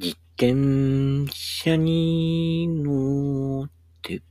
[0.00, 4.22] 自転車に乗って、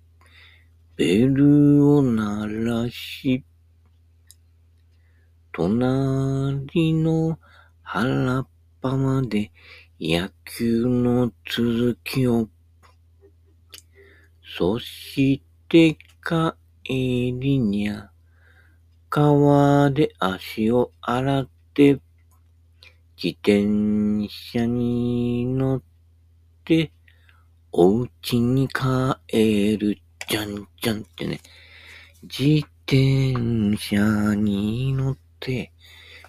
[0.96, 3.44] ベルを鳴らし、
[5.52, 7.38] 隣の
[7.82, 8.48] 原っ
[8.80, 9.52] ぱまで
[10.00, 12.48] 野球の続きを。
[14.58, 16.54] そして帰
[16.88, 18.10] りにゃ、
[19.10, 22.00] 川で足を洗って、
[23.22, 25.82] 自転車に乗っ
[26.64, 26.92] て、
[27.72, 29.98] お家に帰る、
[30.30, 31.42] じゃんじゃんってね。
[32.22, 35.72] 自転車に乗って、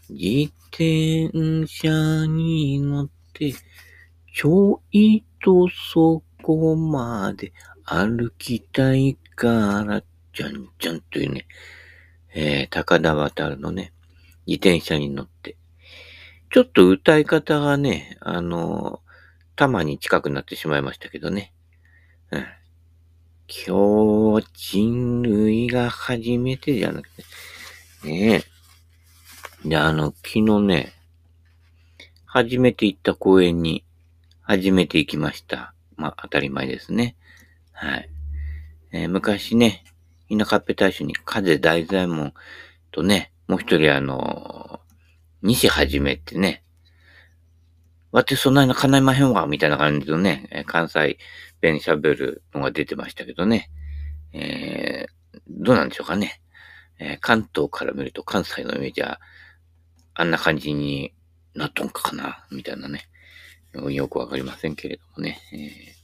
[0.08, 1.90] 自転車
[2.26, 3.52] に乗って、
[4.34, 7.52] ちょいとそこまで
[7.84, 11.46] 歩きたいから、じゃんじゃんというね、
[12.34, 13.92] えー、高田渡のね、
[14.46, 15.57] 自転車に乗って。
[16.50, 19.00] ちょっと歌い方がね、あの
[19.54, 21.52] たまに近くなってしまいましたけどね。
[22.30, 22.46] うん、
[23.66, 27.24] 今日、人類が初めてじゃなくて、
[28.04, 28.44] ね
[29.64, 29.68] え。
[29.68, 30.92] で、あの、昨日ね、
[32.24, 33.84] 初めて行った公園に、
[34.40, 35.74] 初めて行きました。
[35.96, 37.16] まあ、当たり前ですね。
[37.72, 38.10] はい。
[38.92, 39.84] えー昔ね、
[40.30, 42.32] 田舎っぺ大使に風大左衛門
[42.90, 44.80] とね、もう一人あの
[45.42, 46.64] 西はじめってね、
[48.10, 51.18] わてそんなに叶いまへんわ、みたいな感じのね、関西
[51.60, 53.70] 弁喋るのが出てましたけどね。
[54.32, 56.40] えー、どうなんでしょうかね。
[56.98, 59.20] えー関東から見ると関西のイメージは、
[60.14, 61.14] あんな感じに
[61.54, 63.08] なっとんかな、みたいなね。
[63.90, 65.38] よくわかりませんけれどもね。
[65.52, 65.98] えー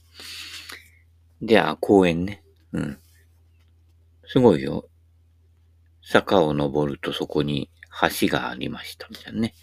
[1.41, 2.43] で、あ、公園ね。
[2.71, 2.97] うん。
[4.27, 4.89] すごいよ。
[6.07, 7.71] 坂を登るとそこに
[8.19, 9.53] 橋がありました、みたいなね。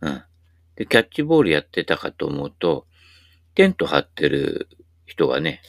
[0.00, 0.22] うん。
[0.76, 2.86] で、キャッチボールやってたかと思うと、
[3.54, 4.68] テント張ってる
[5.06, 5.62] 人がね、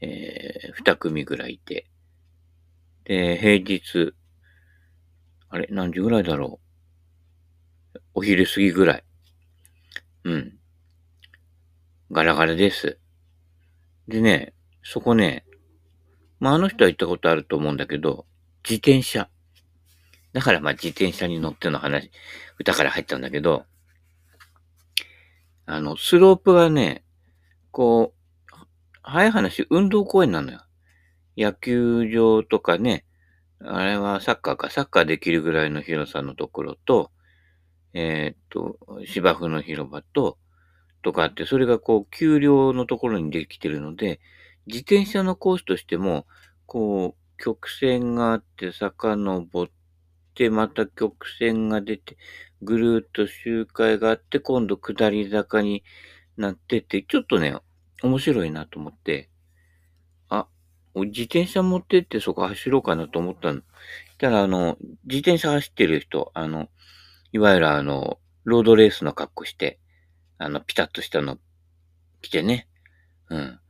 [0.00, 1.86] えー、二組ぐらいいて、
[3.04, 4.14] で、平日、
[5.48, 6.60] あれ、何時ぐらいだろ
[7.94, 7.98] う。
[8.14, 9.04] お昼過ぎぐらい。
[10.24, 10.58] うん。
[12.10, 12.98] ガラガラです。
[14.08, 15.44] でね、そこね、
[16.40, 18.26] まあ、あの人は行ったことあると思うんだけど、
[18.64, 19.28] 自転車。
[20.32, 22.10] だからまあ自転車に乗っての話、
[22.58, 23.64] 歌から入ったんだけど、
[25.66, 27.04] あの、スロープがね、
[27.70, 28.66] こう、
[29.02, 30.62] 早い話、運動公園なのよ。
[31.36, 33.04] 野球場とかね、
[33.60, 37.10] あれはサッカーか、サッカーできるぐらいの広さのところと、
[37.92, 40.38] えーっと、芝生の広場と、
[41.02, 44.20] とかあって、それがこう、丘陵のところにできてるので、
[44.66, 46.26] 自転車のコースとしても、
[46.66, 49.68] こう、曲線があって、遡っ
[50.40, 52.16] て、また曲線が出て、
[52.62, 55.84] ぐるーっと周回があって、今度下り坂に
[56.38, 57.54] なってて、ちょっとね、
[58.02, 59.28] 面白いなと思って、
[60.30, 60.46] あ、
[60.94, 63.60] 自転車持ってってそこ走ろうかなと思ったの。
[64.16, 66.70] たら、あの、自転車走ってる人、あの、
[67.32, 69.78] いわゆるあの、ロードレースの格好して、
[70.38, 71.36] あの、ピタッとしたの
[72.22, 72.66] 着てね。
[73.28, 73.60] うん。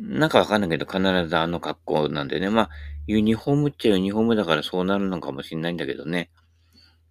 [0.00, 2.50] なんかわかんないけど、必ずあの格好なんでね。
[2.50, 2.70] まあ、
[3.06, 6.30] ユニフォームっちゃユニフォームだからそうなるのかもしれないんだけどね。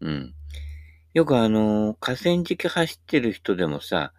[0.01, 0.34] うん。
[1.13, 4.13] よくあの、河川敷走ってる人でもさ、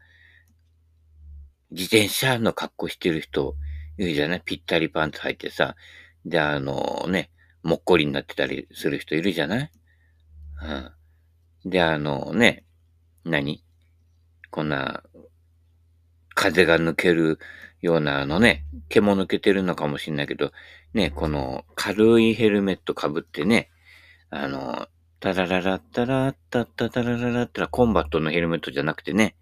[1.70, 3.54] 自転車の格好してる人
[3.96, 4.42] いるじゃない？
[4.44, 5.76] ぴったりパンツ履いてさ。
[6.24, 7.30] で、あのね、
[7.62, 9.70] もっこりになってたりする人いるじゃない？
[11.64, 11.70] うん。
[11.70, 12.64] で、あのね、
[13.24, 13.62] 何？
[14.50, 15.04] こんな、
[16.34, 17.38] 風が抜ける
[17.82, 20.52] ようなあのね、毛も抜けてるのかもしれないけど、
[20.94, 23.70] ね、この軽いヘルメット被ってね、
[24.30, 24.88] あの、
[25.20, 29.34] タラララッタラッタッタタラララッタラコンバットのヘルメットじゃなくてね、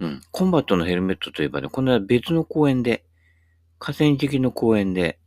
[0.00, 3.04] うん、コンバットのヘルメットといえばね、この別の公園で、
[3.78, 5.18] 河川敷の公園で、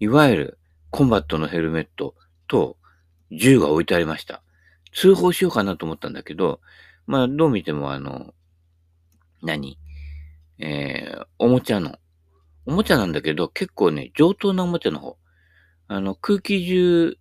[0.00, 0.58] いわゆる
[0.90, 2.14] コンバットのヘルメット
[2.48, 2.76] と
[3.30, 4.42] 銃が置いてありました。
[4.94, 6.60] 通報しようかなと思ったんだけど、
[7.06, 8.32] まあ、どう見てもあの、
[9.42, 9.78] 何
[10.58, 11.96] えー、おもちゃの。
[12.64, 15.18] おもちゃなんだけど、結構ね、上等なおもちゃの方。
[15.88, 17.20] あの、空気銃っ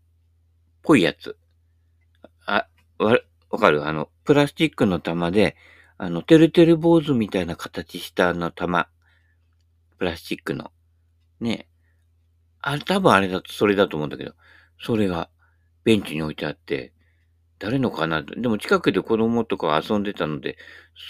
[0.82, 1.38] ぽいやつ。
[2.46, 2.68] あ、
[2.98, 3.86] わ、わかる？
[3.86, 5.56] あの、プラスチックの玉で、
[5.98, 8.88] あの、てるてる坊主みたいな形したあの玉。
[9.98, 10.72] プラスチックの。
[11.40, 11.68] ね
[12.62, 14.34] あれ、多分あれだと、それだと思うんだけど、
[14.81, 15.30] それが
[15.84, 16.94] ベンチに置いてあって、
[17.60, 18.24] 誰のかな？
[18.24, 20.58] でも近くで子供とか遊んでたので、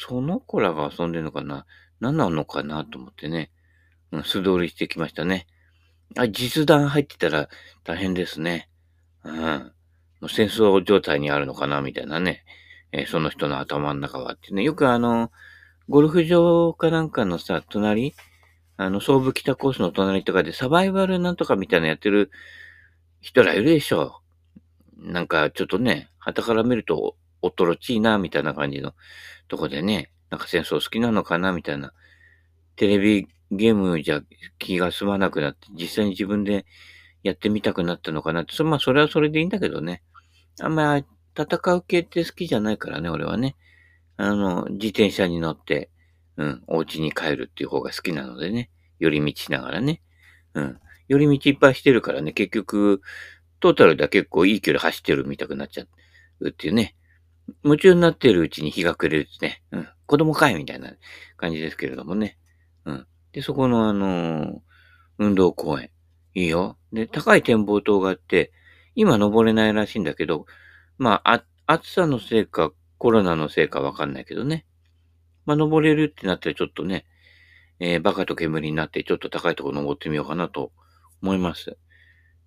[0.07, 1.65] その子らが遊んでるのかな？
[1.99, 3.51] 何なのかなと思ってね、
[4.11, 5.47] うん、素通りしてきましたね。
[6.17, 7.49] あ、実弾入ってたら
[7.83, 8.69] 大変ですね。
[9.23, 9.35] うん。
[10.21, 12.43] もう戦争状態にあるのかなみたいなね。
[12.91, 14.63] えーその人の頭の中はってね。
[14.63, 15.31] よくあの、
[15.89, 18.15] ゴルフ場かなんかのさ、隣、
[18.77, 22.31] あの、総武北コースの隣とかでサバイバルなんとかみたいなやってる
[23.21, 24.21] 人らいるでしょ。
[24.97, 28.93] なんかちょっとね、旗から見るとおとろちいな、みたいな感じの
[29.47, 31.93] とこでね、なんか戦争好きなのかな、みたいな。
[32.75, 34.21] テレビゲームじゃ
[34.59, 36.65] 気が済まなくなって、実際に自分で
[37.23, 40.03] やってみたくなったのかなって、まあそれはそれでいいんだけどね。
[40.59, 41.05] あんまり
[41.37, 43.55] 戦う系って好きじゃないからね、俺はね。
[44.17, 45.89] あの、自転車に乗って、
[46.35, 48.69] うん、お家に帰るっていう方が好きなのでね。
[48.99, 50.01] 寄り道しながらね。
[50.53, 50.79] うん。
[51.07, 53.01] 寄り道いっぱいしてるからね、結局、
[53.61, 55.85] トータルでは結構いい距離走ってるみたくなっちゃ
[56.41, 56.97] うっていうね。
[57.63, 59.63] 夢中になってるうちに日が暮れるってね。
[59.71, 59.87] うん。
[60.05, 60.93] 子供かいみたいな
[61.37, 62.37] 感じですけれどもね。
[62.85, 63.07] うん。
[63.31, 64.59] で、そこのあのー、
[65.17, 65.89] 運動公園。
[66.33, 66.77] いいよ。
[66.91, 68.51] で、高い展望塔があって、
[68.93, 70.45] 今登れないらしいんだけど、
[70.97, 74.65] まあ、あ暑さのせいか、コロナのせいかわかんないけどね。
[75.45, 77.05] まあ、登れるってなったらちょっとね、
[77.79, 80.71] えー、バカと煙になってちょっと高いところ登ってみようかなと
[81.21, 81.77] 思います。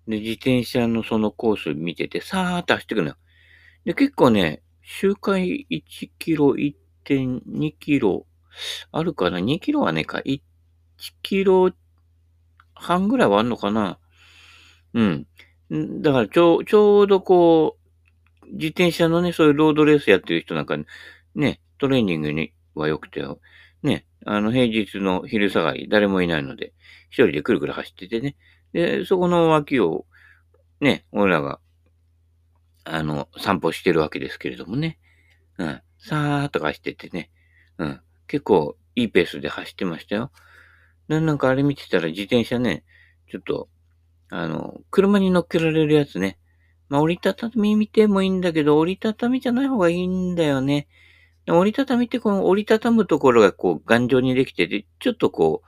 [0.07, 3.17] で、自転車のそのコース見てて、さーっと走ってくるのよ。
[3.85, 8.25] で、結構ね、周回1キロ、1.2キロ、
[8.91, 10.17] あるかな ?2 キロはねか。
[10.25, 10.41] 1
[11.21, 11.71] キロ
[12.73, 13.99] 半ぐらいはあるのかな？
[14.95, 15.27] うん。
[16.01, 17.77] だからちょ、ちょうどこ
[18.43, 20.75] う、自転車のね、そういうロードレースやってる人なんか
[21.35, 23.23] ね、トレーニングには良くて、
[23.83, 26.73] ね、あの、平日の昼下がり、誰もいないので、
[27.09, 28.35] 一人でくるくる走っててね。
[28.73, 30.07] で、そこの脇を、
[30.81, 31.59] ね、俺らが、
[32.91, 34.97] あの、散歩してるわけですけれどもね。
[35.57, 35.81] うん。
[35.97, 37.29] さーっと走っててね。
[37.77, 38.01] うん。
[38.27, 40.31] 結構いいペースで走ってましたよ。
[41.07, 42.83] なんかあれ見てたら自転車ね、
[43.31, 43.69] ちょっと、
[44.29, 46.37] あの、車に乗っけられるやつね。
[46.87, 50.87] まあ、折りたたみ見てもいいんだけど、折りたたみじゃない方がいいんだよね。
[51.47, 55.63] 折りたたみってこの折りたたむところがこう頑丈にできてて、ちょっとこ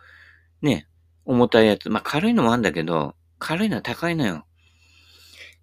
[0.61, 0.87] う、ね、
[1.25, 1.89] 重たいやつ。
[1.89, 4.45] まあ、軽いのもあるんだけど、軽いのは高いのよ。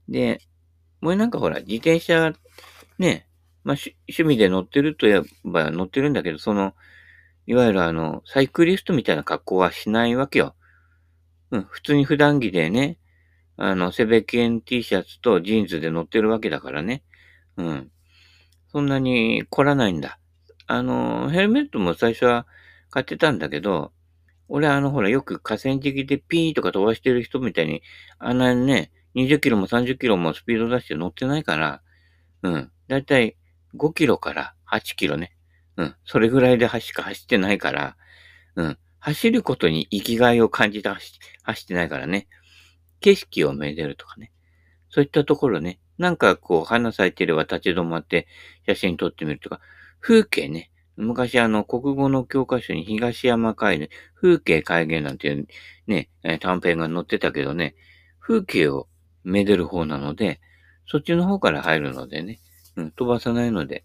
[0.08, 0.40] で、
[1.00, 2.32] もうなんかほら、自転車、
[2.98, 3.26] ね、
[3.64, 3.76] まあ、
[4.08, 6.74] 趣味で乗ってるといえば乗ってるんだけど、その、
[7.46, 10.54] いわゆるあの、サイクリストみたいな格好はしないわけよ。
[11.50, 12.98] うん、普通に普段着でね、
[13.56, 17.02] あの、セベケン T シャツとジーンズで乗ってるわけだからね。
[17.56, 17.90] うん。
[18.70, 20.18] そんなに凝らないんだ。
[20.66, 22.46] あの、ヘルメットも最初は
[22.90, 23.92] 買ってたんだけど、
[24.48, 27.82] 俺あの、ほら、よく河川敷でピーとか飛ばしてる人みたいに、
[28.18, 31.82] あんなね、20キロも30キロもスピード出して乗ってないから、
[32.42, 32.70] うん。
[32.86, 33.36] だいたい
[33.76, 35.34] 5キロから8キロね。
[35.76, 35.96] うん。
[36.04, 37.96] それぐらいでしか走ってないから、
[38.54, 38.78] うん。
[39.00, 42.28] 走ることに生きがいを感じて走ってないからね。
[43.00, 44.32] 景色をめでるとかね。
[44.90, 45.80] そういったところね。
[45.98, 48.26] なんかこう、花咲いてれば立ち止まって
[48.66, 49.60] 写真撮ってみるとか、
[50.00, 50.70] 風景ね。
[50.96, 55.46] 昔あの、国語の教科書に東山海で、風景改元なんていう
[55.86, 56.10] ね、
[56.40, 57.76] 短編が載ってたけどね、
[58.20, 58.88] 風景を
[59.28, 60.40] めでる方なので、
[60.86, 62.40] そっちの方から入るのでね、
[62.76, 63.84] うん、飛ばさないので、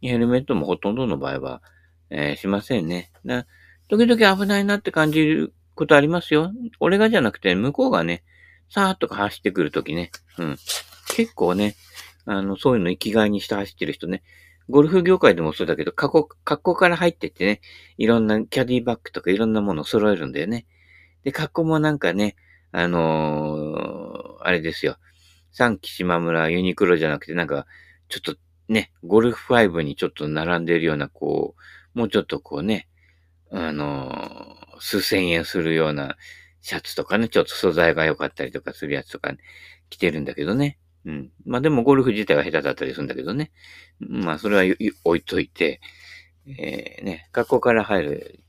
[0.00, 1.62] ヘルメットもほとんどの場合は、
[2.08, 3.12] えー、しませんね。
[3.24, 3.46] だ
[3.88, 6.52] 時々危ないなって感じることありますよ。
[6.78, 8.22] 俺がじゃなくて、向こうがね、
[8.70, 10.56] さーっと走ってくるときね、うん。
[11.14, 11.74] 結構ね、
[12.24, 14.22] あの、そういうの生きがいにして走ってる人ね、
[14.68, 17.60] ゴルフ業界でもそうだけど、過去、格好から入ってってね、
[17.98, 20.66] いろんなキャディバッグとかいろんなものを揃えるんだよね。
[21.24, 22.36] で、格好もなんかね、
[22.72, 23.99] あのー、
[24.46, 24.96] あれですよ。
[25.52, 27.66] 三木島村ユニクロじゃなくて、なんか、
[28.08, 28.36] ちょっと
[28.68, 31.54] ね、ゴルフ5にちょっと並んでるような、こ
[31.94, 32.88] う、もうちょっとこうね、
[33.50, 36.16] あのー、数千円するような
[36.62, 39.38] シャツとかね、ちょっと素材が良かったりとかするやつとか、ね、
[39.88, 40.78] 着てるんだけどね。
[41.04, 41.30] うん。
[41.44, 43.50] まあでもゴルフ自体は下手だったりするんだけどね。
[43.98, 45.80] まあそれは置いといて、
[46.46, 48.40] えー、ね、学校から入る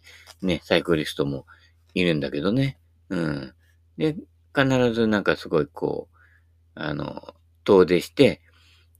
[0.41, 1.45] ね、サイクリストも
[1.93, 2.77] いるんだけどね。
[3.09, 3.53] うん。
[3.97, 4.15] で、
[4.55, 6.17] 必ずなんかすごいこう、
[6.75, 8.41] あの、遠出して、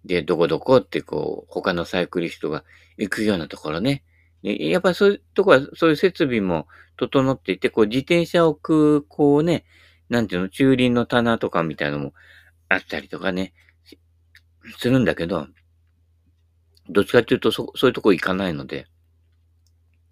[0.05, 2.63] で、どこどこってこう、他のサイクリストが
[2.97, 4.03] 行くようなところね。
[4.43, 6.67] でやっぱそういうとこは、そういう設備も
[6.97, 9.65] 整っていて、こう自転車を置く、こうね、
[10.09, 12.13] なんていうの、駐輪の棚とかみたいなのも
[12.69, 13.53] あったりとかね、
[14.77, 15.47] するんだけど、
[16.89, 18.87] どっちかっていうとそ、そういうとこ行かないので、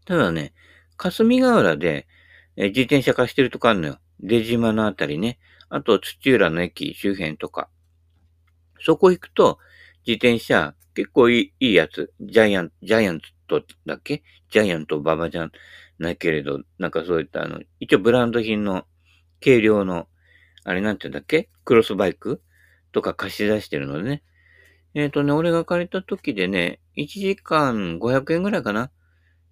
[0.06, 0.54] ただね、
[0.98, 2.08] 霞ヶ浦で、
[2.56, 4.00] え自転車化してるとこあるのよ。
[4.20, 5.40] 出島のあたりね。
[5.70, 7.70] あと、土浦の駅周辺とか。
[8.82, 9.60] そこ行くと、
[10.06, 12.14] 自転車、結構いいいいやつ。
[12.20, 14.24] ジャイアン、ジャイアントだっけ？
[14.50, 15.50] ジャイアントババじゃ
[16.00, 18.86] ないけれど、なんかそういったあの、一応ブランド品の、
[19.44, 20.08] 軽量の、
[20.64, 21.50] あれなんて言うんだっけ？
[21.64, 22.42] クロスバイク？
[22.92, 24.24] とか貸し出してるのでね。
[24.96, 28.92] えっ、ー、とね、俺が借りた時でね、1時間500円ぐらいかな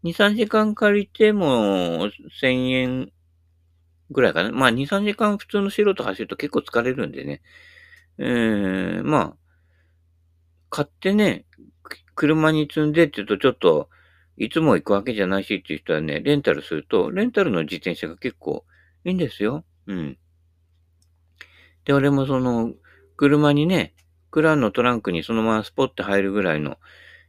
[0.04, 2.10] ？2、3時間借りても
[2.42, 3.12] 1000円
[4.12, 4.52] ぐらいかな。
[4.52, 7.42] まあ、2、3時間普通の素人走ると結構疲れるんでね。
[8.18, 9.36] えー、まあ、
[10.70, 11.46] 買ってね、
[12.16, 13.90] 車に積んでって言うとちょっと、
[14.38, 18.66] いつも行くわけじゃないしっていう人はね、レンタルすると、レンタルの自転車が結構
[19.04, 19.64] いいんですよ。
[19.88, 20.18] うん。
[21.86, 22.74] で、俺もその、
[23.16, 23.94] 車にね、
[24.30, 26.78] クランのトランクにそのままスポッて入るぐらいの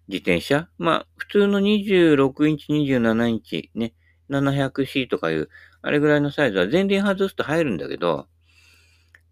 [0.09, 3.95] 自転車まあ、普通の26インチ、27インチ、ね、
[4.31, 5.49] 700C とかいう、
[5.83, 8.27] あれぐらいのサイズは前輪外すと入るんだけど、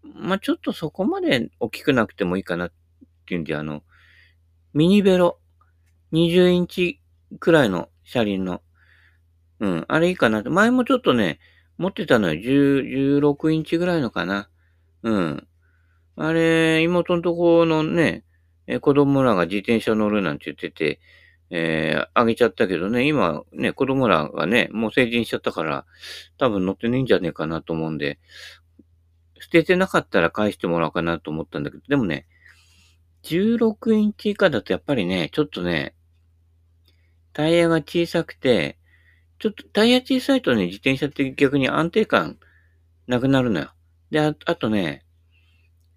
[0.03, 2.71] まあ、ちょっとそこまで大きくなくてもいいかなっ
[3.25, 3.83] ていうんで、あの、
[4.73, 5.39] ミニベロ、
[6.13, 7.01] 20インチ
[7.39, 8.61] くらいの車輪の、
[9.59, 10.49] うん、あれいいかなって。
[10.49, 11.39] 前もちょっとね、
[11.77, 12.39] 持ってたのよ。
[12.39, 14.49] 10、16インチぐらいのかな。
[15.03, 15.47] うん。
[16.15, 18.23] あれ、妹のところのね、
[18.81, 20.99] 子供らが自転車乗るなんて言ってて、
[21.49, 25.85] えー、あげちゃったけどね、今ね、子供らがね、もう成人しちゃったから、
[26.37, 28.19] 多分乗ってねえんじゃねえかなと思うんで、
[29.39, 32.27] 捨ててなかったら返してもらおうかなと思ったんだけど、でもね、
[33.23, 35.95] 16インチ以下だとやっぱりね、ちょっとね、
[37.33, 38.77] タイヤが小さくて、
[39.39, 42.37] ちょっとタイヤ小さいとね、自転車って逆に安定感
[43.07, 43.71] なくなるのよ。
[44.09, 45.05] で、ああとね、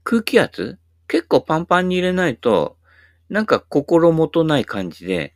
[0.04, 0.78] 空気圧？
[1.09, 2.76] 結構パンパンに入れないと、
[3.28, 5.35] なんか心もとない感じで、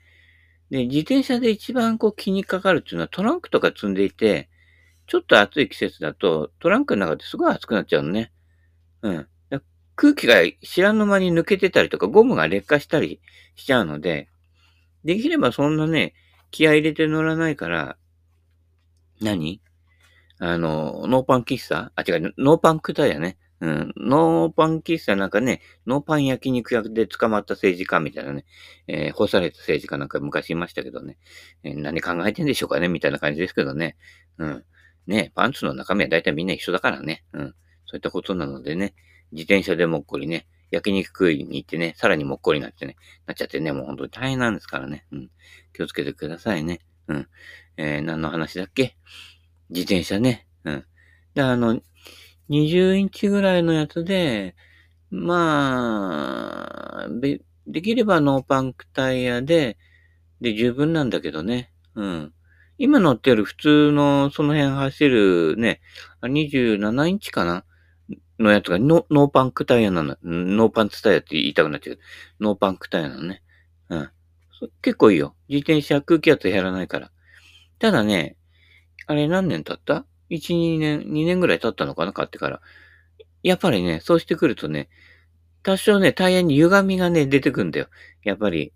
[0.75, 4.49] で、自転車で一番こう気にかかるっていうのはトランクとか積んでいて、
[5.07, 8.33] ちょっと暑い季節だとトランクの中ですごい暑くなっちゃうのね。
[9.03, 9.29] うん。
[9.95, 13.21] 空気が知らぬ間に抜けてたりとか、ゴムが劣化したり
[13.55, 14.29] しちゃうので、
[15.05, 16.13] できればそんなね、
[16.51, 17.97] 気合入れて乗らないから、
[19.21, 19.61] 何？
[20.41, 21.93] あの、ノーパン喫茶？
[21.95, 23.37] あ、違う、ノーパンクタイヤね。
[23.61, 23.93] うん。
[23.97, 28.45] ノーパン喫茶なんかね、ノーパン焼肉屋で捕まった政治家みたいなね、
[28.87, 31.19] えー、干された政治家なんか昔いましたけどね、
[31.63, 33.97] えー、何考えてんでしょうかねみたいな感じですけどね。
[34.39, 34.65] うん。
[35.07, 37.25] ね、パンツの中身は大体みんな一緒だからね。
[37.33, 37.55] うん。
[37.87, 38.95] そういったことなのでね、
[39.33, 42.97] 自転車でもっこりね、焼肉食いに行ってね、さらにもっこりになってね、
[43.27, 45.07] なっちゃってね、もう本当に大変なんですからね。
[45.13, 45.31] うん。
[45.73, 46.81] 気をつけてくださいね。
[47.07, 47.29] うん。
[47.77, 48.97] えー、何の話だっけ？
[49.71, 50.49] 自転車ね。
[50.65, 50.85] うん。
[51.35, 51.81] で、あの、
[52.51, 54.55] 20インチぐらいのやつで、
[55.11, 57.09] まあ、
[57.67, 59.79] できればノーパンクタイヤで、
[60.41, 61.71] で十分なんだけどね。
[61.95, 62.33] うん。
[62.77, 65.81] 今乗ってる普通のその辺走るね、
[66.23, 67.65] 27インチかな
[68.39, 70.17] のやつがノノーパンクタイヤなの。
[70.23, 71.99] ノーパンツタイヤって言いたくなっちゃう。
[72.41, 73.43] ノーパンクタイヤなのね。
[73.89, 74.11] うん。
[74.83, 75.35] 結構いいよ。
[75.49, 77.11] 自転車空気圧減らないから。
[77.79, 78.37] ただね、
[79.07, 80.05] あれ何年経った？
[80.31, 82.61] ?1、2年、2年ぐらい経ったのかな買ってから。
[83.43, 84.89] やっぱりね、そうしてくるとね、
[85.63, 87.89] 多少ね、タイヤに歪みがね、出てくんだよ。
[88.23, 88.73] やっぱり、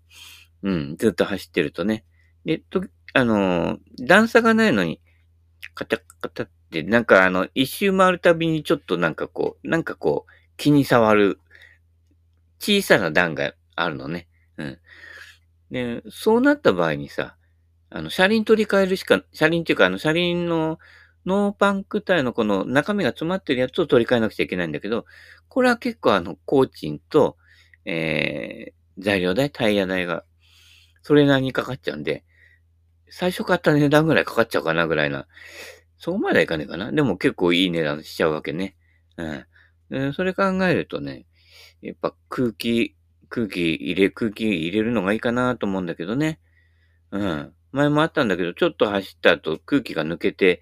[0.63, 2.03] うん、ずっと走ってるとね。
[2.45, 5.01] で、と、あのー、段差がないのに、
[5.75, 11.39] カタカタって、なんかあの、一周回るたびにちょっとなんかこう、なんかこう、気に触る、
[12.59, 14.27] 小さな段があるのね。
[14.57, 14.79] うん。
[15.71, 17.35] で、そうなった場合にさ、
[17.89, 20.79] あの、車輪取り替えるしか、車輪っていうか、あの、車輪の
[21.25, 25.05] ノーパンクタイのこの中身が詰まってるやつを取り替えなくちゃいけないんだけど、
[25.47, 27.37] これは結構あの、工賃と、
[27.85, 30.23] えー、材料代、タイヤ代が、
[31.01, 32.23] それなりにかかっちゃうんで、
[33.09, 35.27] 最初買った値段ぐらいかかっちゃうかなぐらいな。
[35.97, 36.91] そこまではいかねえかな。
[36.91, 38.75] でも結構いい値段しちゃうわけね。
[39.89, 40.13] うん。
[40.13, 41.25] それ考えるとね、
[41.81, 42.95] やっぱ空気、
[43.29, 46.39] 空気入れ、空気入れるのがいいかなと思うんだけどね。
[47.11, 47.53] うん。
[47.71, 50.61] 前もあったんだけど、ちょっと走った後空気が抜けて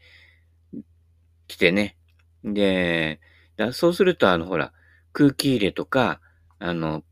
[1.48, 1.98] きてね。
[2.44, 3.20] で、
[3.56, 4.74] だそうするとあのほら、
[5.14, 6.22] 空気入れとか、
[6.60, 7.04] あの、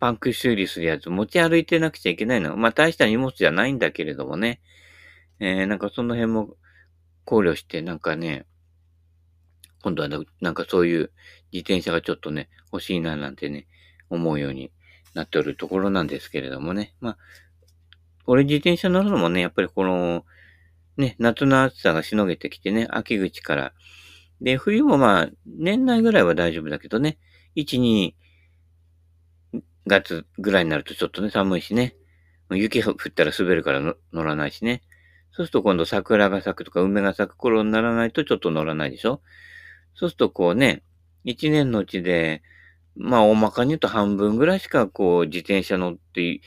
[0.00, 2.56] パンク修理するやつ持ち歩いてなくちゃいけないの。
[2.56, 4.60] まあ大した荷物じゃないんだけれどもね。
[5.40, 6.56] えー、なんかその辺も
[7.24, 8.46] 考慮して、なんかね、
[9.82, 10.08] 今度は
[10.40, 11.10] なんかそういう
[11.52, 13.66] 自転車がちょっとね、欲しいななんてね、
[14.10, 14.72] 思うように
[15.14, 16.94] なっておるところなんですけれどもね。
[17.00, 17.18] まあ、
[18.26, 20.24] 俺自転車乗るのもね、やっぱりこの、
[20.96, 23.72] ね、夏の暑さがしのげてきてね、秋口から。
[24.40, 27.18] で、冬もまあ、年内ぐらいは大丈夫だけどね、
[27.56, 28.14] 1、2
[29.86, 31.96] 月ぐらいになるとちょっとね、寒いしね。
[32.50, 33.80] 雪降ったら滑るから
[34.12, 34.82] 乗らないしね。
[35.30, 39.20] そうすると今度桜が咲くとか梅が咲く頃にならないとちょっと乗らないでしょ
[39.94, 40.84] そうするとこうね、
[41.24, 42.42] 一年のうちで、
[42.96, 46.40] まあ大まかに言うと半分ぐらいしかこう自転車乗って、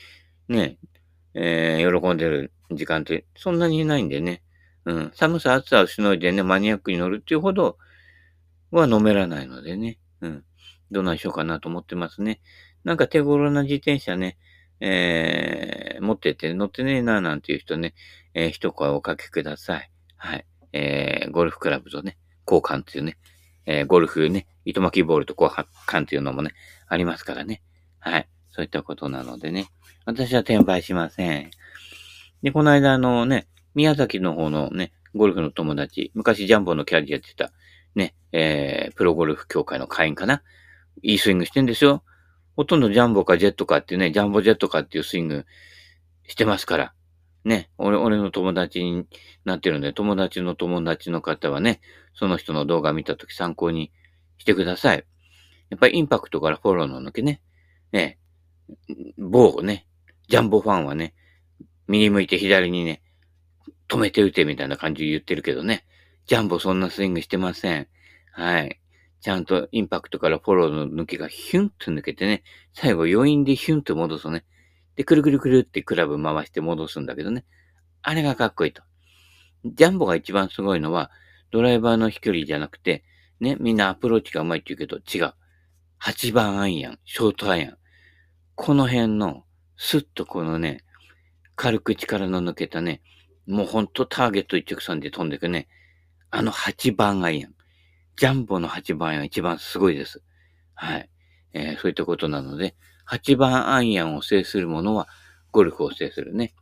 [0.48, 0.78] ね、
[1.34, 4.42] えー、喜んでる時間ってそんなにないんでね。
[4.84, 5.10] うん。
[5.14, 7.78] 寒さ暑さをしのいでね、マニアックに乗るっていうほど
[8.70, 9.98] は飲めらないのでね。
[10.20, 10.44] うん。
[10.90, 12.40] どないしようかなと思ってますね。
[12.84, 14.38] なんか手頃な自転車ね、
[14.80, 17.94] えー、持ってて乗ってねえな、なんていう人ね、
[18.34, 19.90] えー、一声おかけください。
[20.16, 20.46] はい。
[20.72, 23.18] えー、ゴルフクラブとね、交換っていうね、
[23.66, 26.52] えー、ゴルフね、糸巻きボールと交換っていうのもね、
[26.86, 27.62] ありますからね。
[27.98, 28.28] はい。
[28.50, 29.68] そういったことなのでね。
[30.06, 31.50] 私は転売しません。
[32.42, 37.52] で、この間あのね、宮崎の方のね、ゴルフの友達、昔ジャンボのキャリアやってた、
[37.94, 40.42] ね、えー、プロゴルフ協会の会員かな？
[41.02, 42.02] いいスイングしてんですよ。
[42.56, 45.46] ほとんどジャンボかジェットかってね、ジャンボジェットかっていうスイング
[46.26, 46.92] してますから。
[47.44, 49.06] ね、俺、俺の友達に
[49.44, 51.80] なってるんで、友達の友達の方はね、
[52.14, 53.92] その人の動画見たとき参考に
[54.38, 55.04] してください。
[55.70, 57.40] やっぱりインパクトからフォローの抜けね、
[57.92, 58.18] ね、
[59.16, 59.86] 某ね、
[60.28, 61.14] ジャンボファンはね、
[61.88, 63.02] 右向いて左にね、
[63.88, 65.84] 止めて打てみたいな感じで言ってるけどね、
[66.26, 67.88] ジャンボそんなスイングしてません。
[68.32, 68.80] はい。
[69.20, 74.44] ちゃんとインパクトからフォローの抜けがヒュンと抜けてね、最後余韻でヒュンと戻すね。
[74.94, 77.44] で、くるくるくるってクラブ回して戻すんだけどね。
[78.02, 78.82] あれがかっこいいと。
[79.64, 81.10] ジャンボが一番すごいのは、
[81.50, 83.04] ドライバーの飛距離じゃなくて、
[83.40, 85.34] ね、みんなアプローチがうまいって言うけど、違う。
[86.02, 87.78] 8番アイアン、ショートアイアン。
[88.54, 89.44] この辺の、
[89.76, 90.84] スッとこのね、
[91.58, 93.02] 軽く力の抜けたね、
[93.48, 95.66] もうほんとターゲット一直線で飛んでいくね、
[96.30, 97.54] あの8番アイアン。
[98.16, 100.22] ジャンボの8番アイアン一番すごいです。
[100.74, 101.10] はい。
[101.54, 102.76] えー、そういったことなので、
[103.10, 105.08] 8番アイアンを制するものは、
[105.50, 106.54] ゴルフを制するね。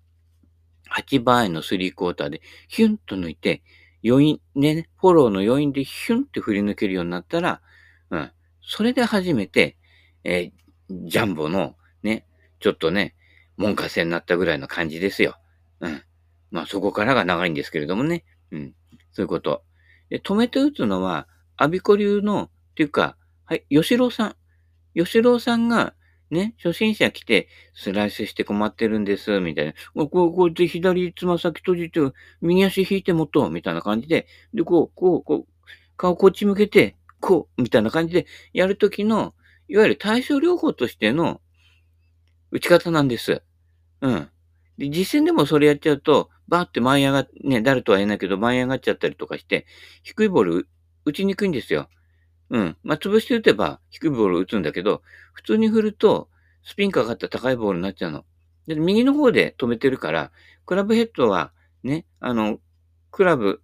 [0.96, 3.62] 8番アイアンの3クォーターで、ヒュンと抜いて、
[4.02, 7.60] 余韻、ね、フォローの余韻でヒュンって振り抜けるようになったら、
[8.08, 8.30] うん。
[8.62, 9.76] それで初めて、
[10.24, 12.24] えー、ジャンボの、ね、
[12.60, 13.14] ちょっとね、
[13.56, 15.38] 門下線になったぐらいの感じですよ。
[15.80, 16.02] うん。
[16.50, 18.25] まあそこからが長いんですけれどもね。
[18.50, 18.75] うん。
[19.12, 19.62] そういうこと。
[20.10, 24.36] で、止めて打つのは、アビコ流の、っていうか、はい、吉郎さん。
[24.94, 25.94] 吉郎さんが、
[26.30, 29.75] ね、初心者来て、スライスして困ってるんです、みたいな。
[29.94, 32.00] こう、こうで左つま先閉じて、
[32.40, 35.66] 右足引いてもと、みたいな感じで、で、こう、こう、こう、
[35.97, 39.34] 顔こっち向けて、こう、みたいな感じでやるときの、
[39.69, 41.40] いわゆる対症療法としての
[42.50, 43.43] 打ち方なんです。
[44.00, 44.28] うん。
[44.78, 49.67] で、実践でもそれやっちゃうと、バーって舞い上が、ね、誰とは言えないけど、舞い上がっちゃったりとかして、
[50.02, 50.69] 低いボール
[51.04, 51.89] 打ちにくいんですよ。
[52.50, 52.76] うん。
[52.85, 56.28] まあ、潰して打てば低いボール打つんだけど、普通に振ると、
[56.63, 58.25] スピンかかった高いボールになっちゃうの。
[58.67, 60.32] で、右の方で止めてるから、
[60.65, 62.59] クラブヘッドは、ね、あの、
[63.11, 63.63] クラブ、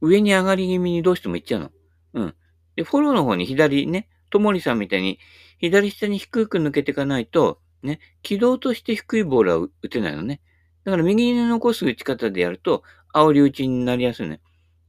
[0.00, 1.70] 上に上がり気味にどうしても行っちゃうの。
[2.14, 2.34] うん。
[2.76, 5.18] で、フォローの方に左ね、ともりさんみたいに、
[5.58, 10.40] 左下に低く抜けていかないと、ね、軌道として低いボールは打てないのね。
[10.84, 12.82] だから右に残す打ち方でやると、
[13.14, 14.40] 煽り打ちになりやすいね。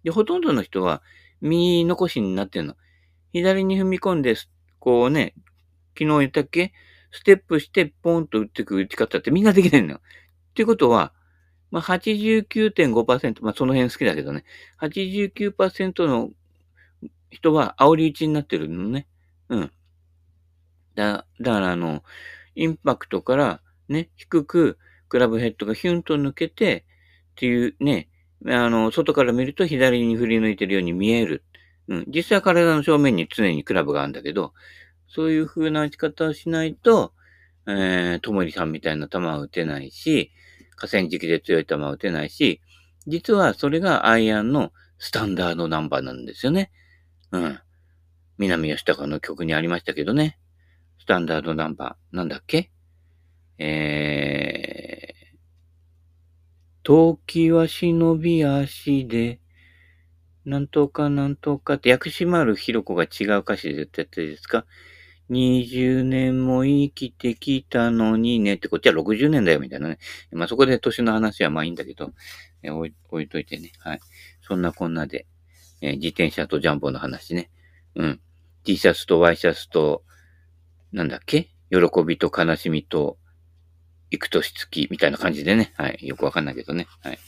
[0.04, 1.02] で、ほとんどの人は、
[1.42, 2.76] 右残しになってんの。
[3.34, 4.36] 左に踏み込んで、
[4.80, 5.34] こうね、
[5.98, 6.74] 昨日言ったっけ？
[7.12, 9.98] ステップしてポンと打っていく打ち方ってみんなできないのよ。
[9.98, 11.14] っていうことは、
[11.72, 14.44] まあ、89.5%、まあ、その辺好きだけどね、
[14.82, 16.30] 89%の
[17.30, 19.08] 人は煽り打ちになってるのね。
[19.50, 19.72] うん。
[20.96, 22.04] だ、だからあの、
[22.56, 26.86] インパクトからね、低くクラブヘッドがヒュンと抜けて
[27.32, 28.10] っていうね、
[28.46, 31.44] あの、外から見ると左に振り抜いてるように見える。
[31.88, 32.06] うん。
[32.08, 34.54] 実際体の正面に常にクラブがあるんだけど、
[35.08, 37.14] そういう風な打ち方をしないと、
[37.68, 40.32] えー、ともりさんみたいな球は打てないし、
[40.76, 42.62] 河川敷で強い球は打てないし、
[43.08, 46.72] 実はそれがアイアンのスタンダードナンバーなんですよね。
[47.32, 47.60] うん。
[48.38, 50.38] 南吉高の曲にありましたけどね。
[51.10, 52.16] スタンダードナンバー。
[52.16, 52.70] なんだっけ？
[53.58, 55.38] えー、
[56.84, 59.40] 時は忍び足で、
[60.46, 64.68] なんとかなんとかって、薬師丸ひろ子が違う歌詞で言ってたですか
[65.32, 69.98] 20年も生きてきたのにねって、こっちは60年だよみたいなね。
[70.32, 72.14] まあそこで年の話はまあいいんだけど、
[72.62, 73.72] え置い置いといてね。
[73.80, 74.00] はい。
[74.44, 75.26] そんなこんなで、
[75.82, 77.50] えー、自転車とジャンボの話ね。
[77.96, 78.22] うん。
[78.64, 80.04] T シャツとワイシャツと、
[80.92, 81.50] なんだっけ？
[81.72, 83.18] 喜びと悲しみと、
[84.12, 85.74] 行く年月みたいな感じでね。
[85.78, 86.00] はい。
[86.02, 86.88] よくわかんないけどね。
[87.04, 87.20] はい。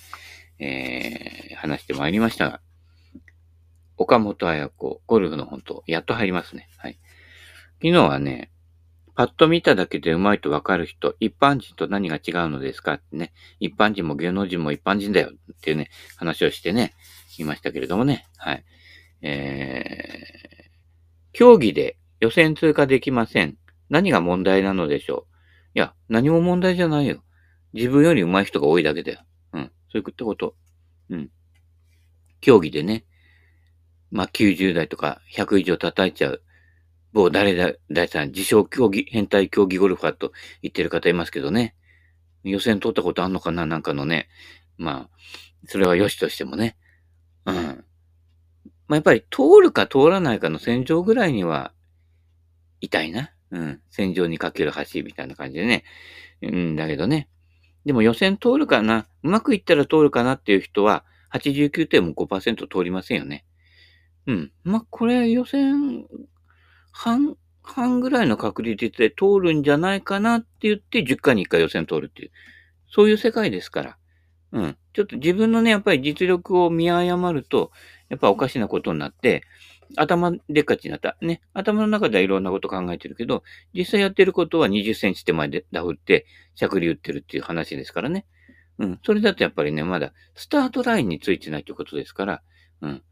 [0.60, 2.62] えー、話してまいりましたが。
[3.98, 6.70] 岡本彩子、ゴルフの本当、やっと入りますね。
[6.78, 7.00] はい。
[7.84, 8.52] 昨日はね、
[9.14, 12.94] パッと見ただけでうまいとわかる人、一般人と何が違うのですか？
[12.94, 16.96] ってね、一般人も芸能人も一般人だよっていうね、話をしてね、
[17.38, 18.66] いましたけれどもね、はい。
[19.22, 20.72] えー、
[21.34, 23.58] 競技で予選通過できません。
[23.90, 25.28] 何が問題なのでしょ
[25.76, 27.24] ういや、何も問題じゃないよ。
[27.74, 29.20] 自分より上手い人が多いだけだよ。
[29.54, 29.64] うん。
[29.64, 30.56] そういうこと。
[31.10, 31.30] うん。
[32.40, 33.06] 競技でね、
[34.12, 36.44] まあ、90代とか100以上叩いちゃう。
[37.14, 40.32] 某誰だ、誰さん、自称競技、変態競技ゴルファーと
[40.62, 41.76] 言ってる方いますけどね。
[42.44, 43.66] 予選通ったことあんのかな？
[43.66, 44.30] なんかのね。
[44.78, 45.18] まあ、
[45.68, 46.78] それは良しとしてもね。
[47.46, 47.56] うん。
[47.56, 47.84] ま
[48.90, 51.74] あ、やっぱり通るか通らないかの戦場ぐらいには、
[52.82, 53.32] 痛いな。
[53.52, 53.82] うん。
[53.90, 55.84] 戦場にかける橋みたいな感じでね。
[56.42, 57.30] うん、だけどね。
[57.86, 63.46] でも予選通るかなうまくいったら通るかなっていう人は、89.5%通りませんよね。
[64.28, 64.52] うん。
[64.64, 66.06] まあ、これ予選
[66.92, 72.32] 半、半ぐらいの確率で通るんじゃないかなって言って10回に1回予選通るっていう。
[72.90, 73.98] そういう世界ですから。
[74.52, 74.78] うん。
[74.94, 77.72] ちょっと自分のね、やっぱり実力を見誤ると、
[78.10, 79.44] やっぱおかしなことになって、
[79.98, 81.18] 頭でっかちになった。
[81.22, 81.42] ね。
[81.54, 86.26] 頭の中ではいろんなこと考えてるけど、実際やってることは20センチ手前でダフって、
[86.56, 88.26] しゃくり打ってるっていう話ですからね。
[88.80, 89.00] うん。
[89.04, 92.42] それだとやっぱりね、まだスタートラインについてないということですから。
[92.82, 93.04] うん。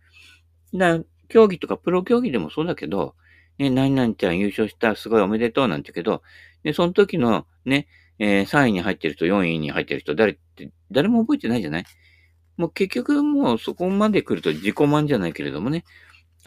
[0.74, 3.16] だ競技とかプロ競技でもそうだけど、
[3.58, 6.24] ね、何々ちゃん優勝した、すごいおめでとうなんて言うけど、
[6.64, 7.88] で、その時のね、
[8.18, 11.86] えー、3位に入ってる人、4位に入ってる人、誰って、誰も覚えてないじゃない？
[12.58, 15.86] もう結局もうそこまで来ると自己満じゃないけれどもね。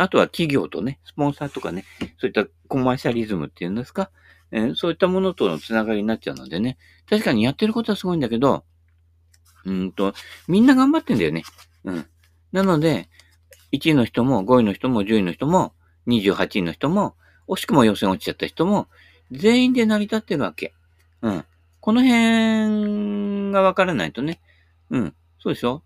[0.02, 1.84] あとは企業とね、スポンサーとかね、
[2.18, 4.10] そういったコマーシャリズムっていうんですか、
[4.50, 6.76] えー、そういったものとのつながりになっちゃうのでね。
[7.08, 8.64] 確かにやってることはすごいんだけど、
[9.64, 10.12] うんと、
[10.48, 11.44] みんな頑張ってんだよね。
[11.84, 12.06] うん。
[12.50, 13.08] なので、
[13.70, 15.72] 1位の人も5位の人も10位の人も
[16.08, 17.14] 28位の人も、
[17.48, 18.88] 惜しくも予選落ちちゃった人も、
[19.30, 20.74] 全員で成り立ってるわけ。
[21.22, 21.44] うん。
[21.80, 24.40] この辺がわからないとね。
[24.90, 25.14] うん。
[25.38, 25.82] そうでしょ？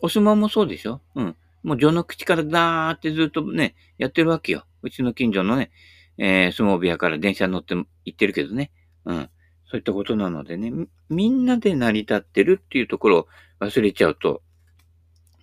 [0.00, 1.00] お相撲もそうでしょ？
[1.16, 1.36] うん。
[1.62, 4.64] もう序の口からダーってずっとね、やってるわけよ。
[4.82, 5.70] うちの近所のね、
[6.18, 8.70] えー、相撲部屋から電車乗って行ってるけどね。
[9.04, 9.30] うん。
[9.70, 10.72] そういったことなのでね、
[11.10, 13.26] みんなで成り立ってるっていうところを
[13.60, 14.42] 忘れちゃうと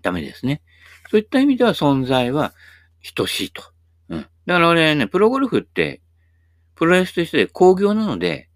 [0.02, 0.62] ダメですね。
[1.12, 2.54] そういった意味では存在は
[3.16, 3.64] 等しいと。
[4.10, 4.22] うん。
[4.46, 6.02] だから俺ね、プロゴルフって、
[6.76, 8.50] プロレスとして工業なので、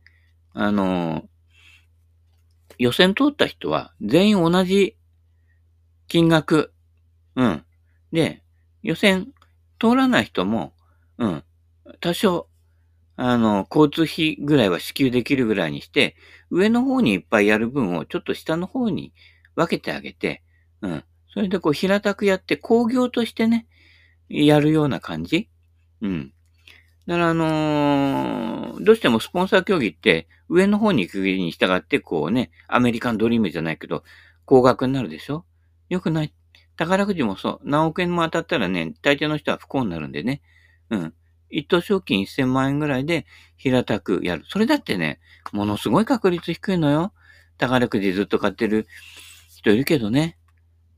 [0.53, 1.23] あのー、
[2.79, 4.97] 予選通った人は全員同じ
[6.07, 6.73] 金額。
[7.35, 7.63] うん。
[8.11, 8.43] で、
[8.81, 9.33] 予選
[9.79, 10.73] 通らない人も、
[11.17, 11.43] うん。
[11.99, 12.47] 多少、
[13.15, 16.15] あの、交通費ぐらいは支給できるぐらいにして、
[16.49, 19.13] 上の方にいっぱいやる分をちょっと下の方に
[19.55, 20.43] 分けてあげて、
[20.81, 21.03] うん。
[21.31, 23.67] それでこう平たくやって工業としてね、
[24.29, 25.49] やるような感じ
[26.01, 26.33] うん。
[27.07, 34.03] だからあのー、どうしてもスポンサー競技って上の方に行くに従ってこうね、アメリカンドリームじゃないけど、
[34.45, 35.45] 高額になるでしょ？
[35.89, 36.33] よくない？
[36.79, 37.59] 宝くじもそう。
[37.65, 40.41] 何億円も当たったらね、大抵の人は不幸になるんでね。
[40.89, 41.13] うん。
[41.49, 43.25] 一等賞金1000万円ぐらいで
[43.57, 44.45] 平たくやる。
[44.47, 45.19] それだってね、
[45.51, 47.11] ものすごい確率低いのよ。
[47.57, 48.87] 宝くじずっと買ってる
[49.57, 50.37] 人いるけどね。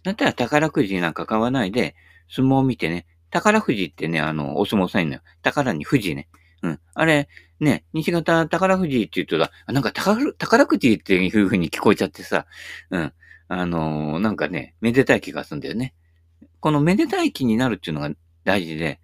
[0.03, 1.95] だったら宝くじなんか買わないで、
[2.29, 5.21] 相撲を見てね、宝富士ってね、あの、お相撲さんいのよ。
[5.41, 6.27] 宝に富士ね。
[6.61, 6.79] うん。
[6.93, 7.27] あれ、
[7.59, 12.45] ね、西型宝富士って言うとだ、なんか宝、宝くじっていう風に聞こえちゃってさ、
[12.91, 13.13] うん。
[13.53, 15.93] あのー、なんかね、めでたい気がするんだよね。
[16.61, 18.09] このめでたい気になるっていうのが
[18.45, 19.01] 大事で、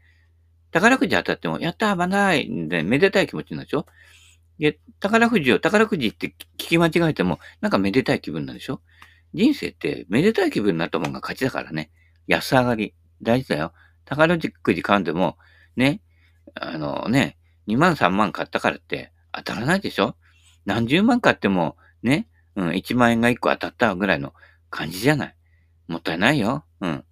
[0.71, 3.85] 宝くじ当たっても、やったー、ばない、で、めでたい気持ちになるでしょ？
[4.57, 8.79] で、宝くじを宝くじって聞き間違えても、なんかめでたい気分なるでしょ？
[9.33, 11.91] 人生ってめでたい気分になったもんが勝ちだからね。
[12.25, 12.93] 安上がり。
[13.21, 13.73] 大事だよ。
[14.05, 15.37] 宝くじ買んでも、
[15.75, 15.99] ね、
[16.53, 20.15] あのね、2万3万買ったからって当たらないでしょ？
[20.65, 24.33] 何十万買っても、ね、うん、1万円が1個当たったぐらいの
[24.69, 25.35] 感じじゃない？
[25.87, 26.65] もったいないよ。
[26.81, 27.05] うん。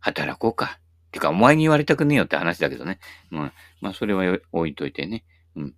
[0.00, 0.80] 働こうか。
[1.12, 2.98] てか、お前に言われたくねえよって話だけどね。
[3.30, 3.52] うん。
[3.80, 5.24] まあ、それは置いといてね。
[5.54, 5.74] うん。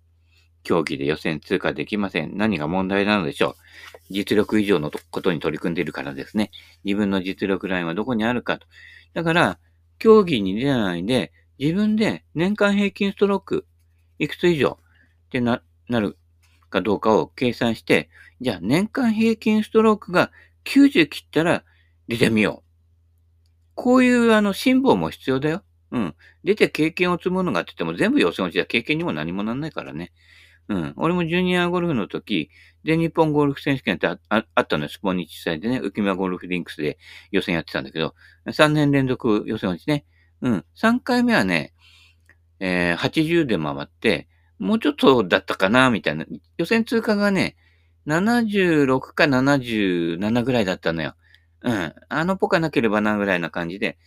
[0.63, 2.37] 競技で予選通過できません。
[2.37, 3.55] 何が問題なのでしょう。
[4.09, 6.51] 実力以上のことに取り組んでいるからですね。
[6.83, 8.65] 自分の実力ラインはどこにあるかと。
[9.13, 9.59] だから、
[9.99, 13.67] 競技に出ないで、自分で年間平均ストローク
[14.19, 14.79] いくつ以上
[15.27, 16.17] ってな、なる
[16.75, 18.09] かどうかを計算して、
[18.41, 20.31] じゃあ年間平均ストロークが
[20.65, 21.63] 90切ったら
[22.07, 22.65] 出てみよう。
[23.75, 25.63] こういうあの、辛抱も必要だよ。
[25.91, 26.15] うん。
[26.43, 30.11] 出て経験を積むのがって言っても全部予選落ちは経験にも何もなんないからね。
[30.67, 30.93] うん。
[30.97, 32.49] 俺もジュニアゴルフの時、
[32.83, 34.89] 全日本ゴルフ選手権ってああったのよ。
[34.89, 36.97] スポニチ祭でね、浮間ゴルフリンクスで
[37.31, 38.15] 予選やってたんだけど、
[38.47, 40.05] 3年連続予選落ちね。
[40.41, 40.65] うん。
[40.75, 41.73] 3回目はね、
[42.59, 44.27] えー、80で回って、
[44.59, 46.25] もうちょっとだったかな、みたいな。
[46.57, 47.55] 予選通過がね、
[48.07, 51.15] 76か77ぐらいだったのよ。
[51.61, 51.95] うん。
[52.09, 53.97] あのポカなければな、ぐらいな感じで。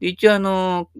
[0.00, 0.90] で一応あの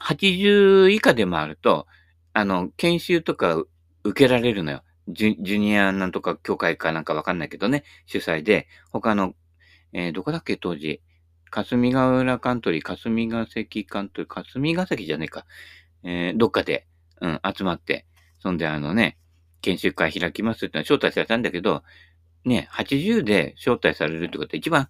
[0.00, 1.86] ー、80以下で回ると、
[2.32, 3.64] あの、研修とか
[4.04, 4.82] 受けられるのよ。
[5.08, 9.34] ジュジュニアなんとか協会かなんかわかんないけどね、主催で、他の、
[9.92, 11.02] えー、どこだっけ当時。
[11.50, 15.46] 霞ヶ浦カントリー、霞ヶ関カントリー、霞ヶ関じゃねえか。
[16.04, 16.86] えー、どっかで、
[17.20, 18.06] うん、集まって、
[18.40, 19.18] そんであのね、
[19.60, 21.82] 研修会開きますってのは招待されたんだけど、
[22.44, 24.88] ね、80で招待されるってことは一番、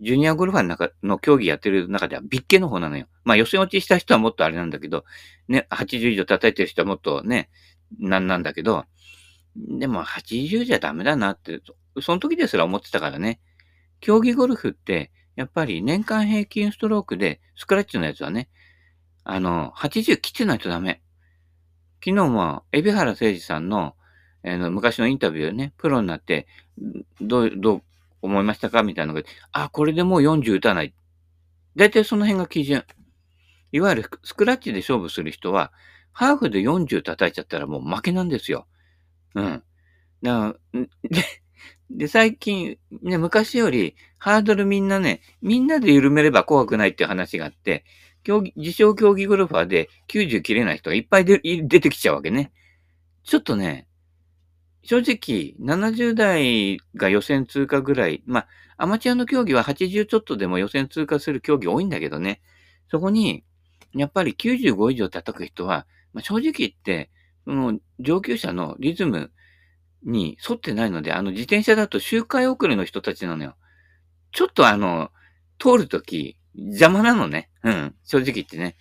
[0.00, 3.06] ジュニアゴルファーの中の競技やってる中では、ビッケの方なのよ。
[3.24, 5.04] まあ予選落ちした人はもっとあれなんだけど、
[5.48, 7.50] ね、80以上叩いてる人はもっとね、
[7.98, 8.86] なんなんだけど、
[9.56, 11.60] でも80じゃダメだなって、
[12.00, 13.40] その時ですら思ってたからね。
[14.00, 18.48] 競技ゴルフって、やっぱり年間平均ストロークで、スクラッチのやつはね、
[19.24, 21.02] あの、80切ってないとダメ。
[22.04, 23.94] 昨日も、海老原誠二さんの、
[24.42, 26.46] えー、昔のインタビューね、プロになって、
[27.20, 27.82] どう、どう
[28.22, 28.82] 思いましたか？
[28.82, 30.94] みたいなのが、あ、これでもう40打たない。
[31.76, 32.84] だいたいその辺が基準。
[33.72, 35.72] いわゆるスクラッチで勝負する人は、
[36.12, 38.66] ハーフで40叩いちゃったらもう負けなんですよ。
[39.34, 39.62] うん。
[40.22, 40.88] だで、
[41.90, 47.84] で、最近、ね、昔よりハードルみんなね、みんなで緩めれば怖くないっていう話があって、
[48.22, 52.52] 競技、自称競技ゴルファーで90切れない人がいっぱい出てきちゃうわけね。
[53.24, 53.86] ちょっとね、
[54.82, 62.40] 正直、70代が予選通過ぐらい、まあ、アマチュアの競技は80ちょっとでも予選通過する競技多いんだけどね、
[62.90, 63.44] そこに、
[63.92, 67.10] やっぱり95以上叩く人は、まあ、正直言って、
[67.44, 69.30] その上級者のリズム
[70.04, 73.56] に沿ってないので、あの自転車だと周回遅れの人たちなのよ。
[74.32, 75.10] ちょっとあの、
[75.58, 77.49] 通るとき邪魔なのね。
[77.62, 77.94] うん。
[78.04, 78.76] 正直言ってね。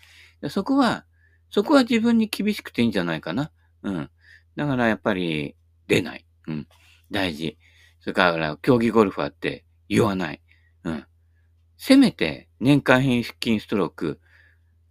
[0.49, 1.05] そこは、
[1.49, 3.51] そこは自分に厳しくていいんじゃないかな。
[3.83, 4.09] うん。
[4.55, 5.55] だからやっぱり
[5.87, 6.25] 出ない。
[6.47, 6.67] うん。
[7.11, 7.57] 大事。
[8.01, 10.41] それから、競技ゴルファーって言わない。
[10.83, 11.05] うん。
[11.77, 14.19] せめて年間平均ストローク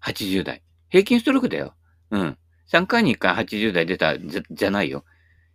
[0.03, 0.62] 80代。
[0.88, 1.74] 平均ストロークだよ。
[2.11, 2.38] うん。
[2.70, 5.05] 3回に1回80代出たじゃじゃないよ。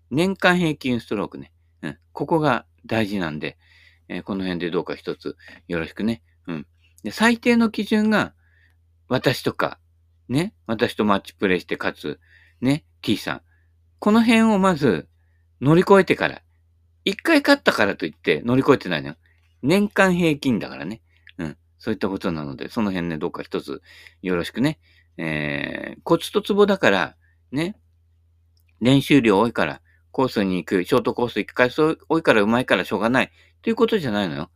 [0.09, 1.51] 年間平均ストロークね。
[1.81, 1.97] うん。
[2.11, 3.57] ここが大事なんで、
[4.09, 6.21] えー、この辺でどうか一つよろしくね。
[6.47, 6.67] うん。
[7.03, 8.33] で、最低の基準が、
[9.07, 9.79] 私とか、
[10.29, 10.53] ね。
[10.65, 12.19] 私とマッチプレイして勝つ、
[12.61, 12.85] ね。
[13.01, 13.41] T さん。
[13.99, 15.07] この辺をまず
[15.61, 16.41] 乗り越えてから。
[17.05, 19.15] 一回勝ったからといって乗り越えてないのよ。
[19.61, 21.01] 年間平均だからね。
[21.37, 21.57] うん。
[21.77, 23.81] そういったことなので、その辺ね、どうか一つ
[24.21, 24.79] よろしくね。
[25.17, 27.15] えー、コツとツボだから、
[27.51, 27.77] ね。
[28.81, 33.31] 練習量多いから、コースに行く、ショートコース行く回数多いから上手いからしょうがない。
[33.61, 34.49] ということじゃないのよ。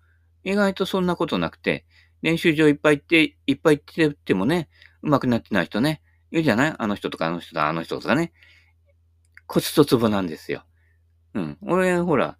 [0.44, 1.86] 意外とそんなことなくて、
[2.22, 4.70] 練習場いっぱい行って、いっぱい行っててもね、
[5.04, 6.02] 上手くなってない人ね、
[6.32, 6.76] いるじゃない？
[6.78, 8.34] あの人とかあの人とかあの人とかね。
[9.46, 10.64] コツとツボなんですよ。
[11.34, 11.58] うん。
[11.62, 12.38] 俺、ほら、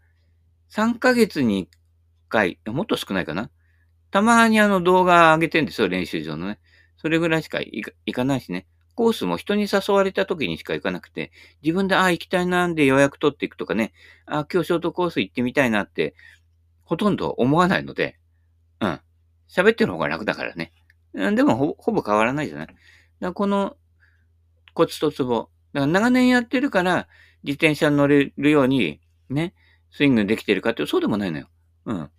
[0.70, 1.70] 3ヶ月に1
[2.28, 3.50] 回、もっと少ないかな？
[4.12, 6.60] たまにあの動画上げてんですよ、練習場のね。
[6.98, 8.68] それぐらいしか行かないしね。
[8.96, 13.94] コースも人に誘われた時にしか行かなくて、自分で、ああ、行きたいなんで予約取っていくとかね、
[14.26, 16.16] ああ、今日ショートコース行ってみたいなって、
[16.84, 18.18] ほとんど思わないので、
[18.82, 19.00] うん。
[19.50, 20.74] 喋ってる方が楽だからね。
[21.14, 22.68] でもほ、ほぼ変わらないじゃない？
[22.68, 22.80] だか
[23.20, 23.78] らこの
[24.74, 25.50] コツとツボ。
[25.74, 27.08] だから長年やってるから、
[27.44, 29.54] 自転車に乗れるように、ね、
[29.92, 31.48] スイングできてるかって、そうでもないのよ。
[31.86, 32.10] うん。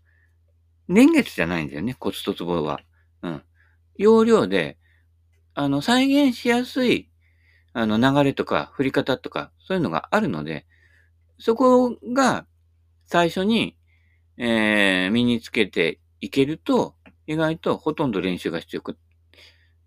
[0.88, 2.80] 年月じゃないんだよね、コツとツボは。
[3.22, 3.42] うん。
[3.96, 4.78] 要領で、
[5.54, 7.10] あの、再現しやすい、
[7.72, 10.66] あの、流れとか、振り方とか、そういうのがあるので、
[11.38, 12.46] そこが、
[13.06, 13.76] 最初に、
[14.36, 16.94] えー、身につけていけると、
[17.28, 18.96] 意外とほとんど練習が必要く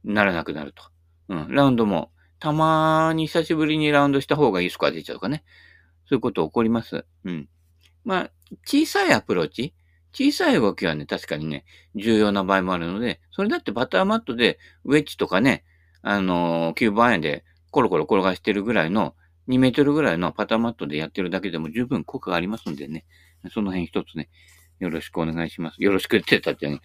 [0.06, 0.84] ならなくなると。
[1.28, 1.48] うん。
[1.50, 5.44] ラウンドも、たまに久しぶりにラウンドした方がいいスコア出ちゃうとかね。
[6.08, 7.04] そういうこと起こります。
[7.26, 7.50] うん。
[8.06, 8.32] まあ、
[8.66, 9.74] 小さいアプローチ？
[10.14, 15.64] 小さい動きはね、確かにね、重要な場合もあるので、それだってバターマットでウェッジとかね、
[16.04, 19.16] あのー、キューブアイアンでコロコロ転がしてるぐらいの、
[19.48, 23.06] 2メートルぐらいのパターマットでやってるだけでも十分効果がありますんでね、
[23.52, 24.30] その辺一つね、
[24.82, 25.82] よろしくお願いします。
[25.82, 26.82] よろしくって言ったってね、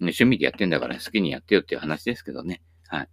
[0.00, 2.62] 趣味でやってんだから好きにやってよっていう話ですけどね。
[2.86, 3.08] はい。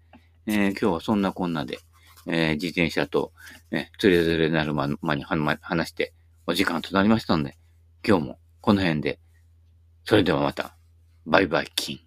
[0.46, 1.80] えー、今日はそんなこんなで、
[2.28, 3.34] えー、自転車と、
[3.72, 6.14] ね、つれづれなるままに話して
[6.46, 7.58] お時間となりましたので、
[8.08, 9.20] 今日もこの辺で
[10.06, 10.78] それではまた。
[11.26, 12.07] バイバイキン。